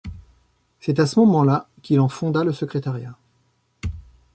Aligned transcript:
C'est 0.79 0.99
à 0.99 1.05
ce 1.05 1.19
moment-là 1.19 1.69
qu'il 1.83 1.99
en 1.99 2.09
fonda 2.09 2.43
le 2.43 2.53
secrétariat. 2.53 3.15